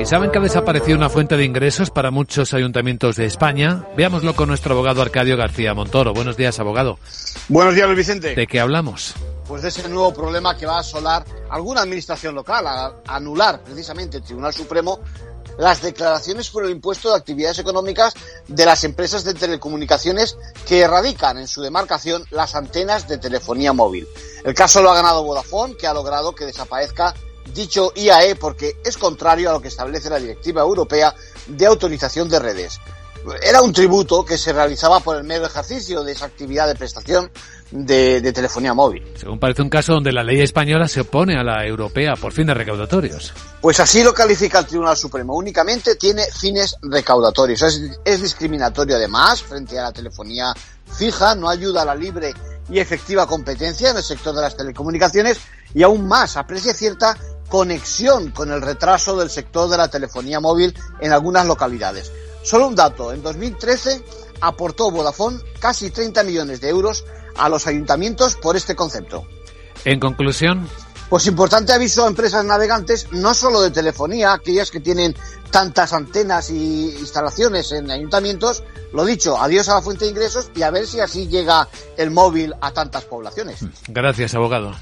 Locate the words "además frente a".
48.96-49.82